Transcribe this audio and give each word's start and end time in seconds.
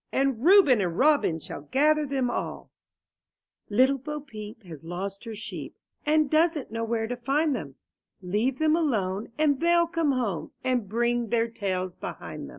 And 0.11 0.43
Reuben 0.43 0.81
and 0.81 0.97
Robin 0.97 1.39
shall 1.39 1.61
gather 1.69 2.07
them 2.07 2.31
all. 2.31 2.71
19 3.69 3.69
MY 3.69 3.69
BOOK 3.69 3.69
HOUSE 3.69 3.77
T 3.77 3.83
ITTLE 3.83 3.97
Bo 3.99 4.19
Peep 4.21 4.63
has 4.63 4.83
lost 4.83 5.23
her 5.25 5.35
sheep 5.35 5.75
—'^ 6.07 6.11
And 6.11 6.27
doesn't 6.27 6.71
know 6.71 6.83
where 6.83 7.05
to 7.05 7.15
find 7.15 7.55
them; 7.55 7.75
Leave 8.19 8.57
them 8.57 8.75
alone, 8.75 9.29
and 9.37 9.59
they'll 9.59 9.85
come 9.85 10.13
home, 10.13 10.53
And 10.63 10.89
bring 10.89 11.29
their 11.29 11.47
tails 11.49 11.93
behind 11.93 12.49
them. 12.49 12.49